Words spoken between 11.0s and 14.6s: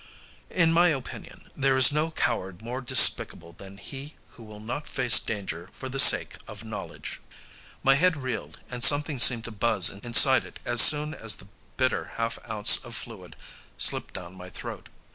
as the bitter half ounce of fluid slipped down my